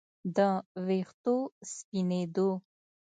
[0.35, 0.37] د
[0.87, 1.35] ویښتو
[1.73, 2.49] سپینېدو